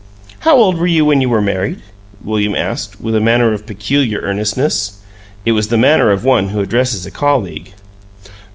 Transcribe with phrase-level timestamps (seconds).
[0.39, 1.79] "How old were you when you were married?"
[2.23, 4.97] William asked, with a manner of peculiar earnestness;
[5.45, 7.71] it was the manner of one who addresses a colleague.